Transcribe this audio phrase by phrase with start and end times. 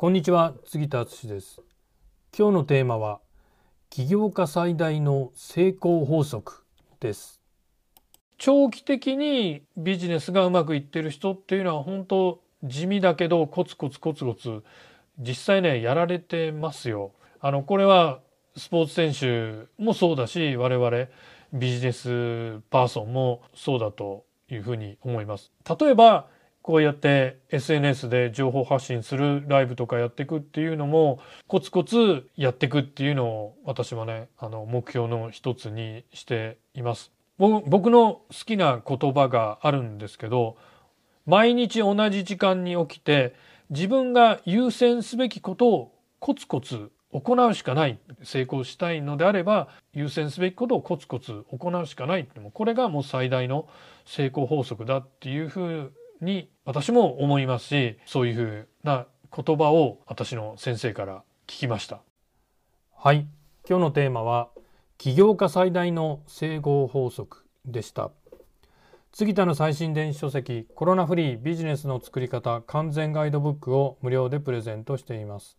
[0.00, 1.60] こんにちは杉田敦です。
[2.32, 3.18] 今日のテーマは
[3.90, 6.62] 起業家最大の成功法則
[7.00, 7.42] です。
[8.36, 14.62] 長期的にビジネスがうまくいってる人っていうのは本当地味だけどコツコツコツコツ
[15.18, 17.10] 実際ねやられてますよ。
[17.40, 18.20] あのこれは
[18.56, 21.08] スポーツ選手もそうだし我々
[21.52, 25.50] ビジネスパーソンもそうだというふうに思います。
[25.80, 26.28] 例えば
[26.68, 37.10] こうやって SNS で情報発信するライブとかやっていくっていうのもコツコツやっていくっていうのを私はねあの目標の一つにしています。
[37.38, 40.58] 僕の好きな言葉があるんですけど
[41.24, 43.34] 毎日同じ時間に起きて
[43.70, 53.66] 自分が優先すべきことをコツコツ行うしかない成功したいのであれば優先すべきことをコツコツ行うしかないこれがもう最大の
[54.04, 62.00] 成功法則だっていうふうに私も思いますしそういうふうな言葉を私の先生から聞きました。
[62.94, 63.26] はい。
[63.68, 64.48] 今日のテーマは
[64.96, 68.10] 起業家最大の整合法則でした。
[69.12, 75.58] 杉田の最新電子書籍コロナフリービジネスの作り方完全ガイドブックを無料でプレゼントしています。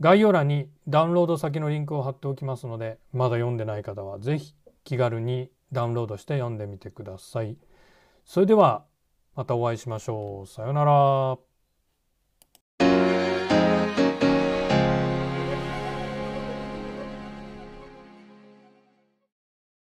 [0.00, 4.54] 概要欄にダウンロード先のリンクを貼っておきますのでまだ読んでない方は是非
[4.84, 7.56] 気軽にダウンロードして読んでみてください。
[8.24, 8.84] それでは
[9.38, 10.46] またお会いしましょう。
[10.48, 11.38] さようなら。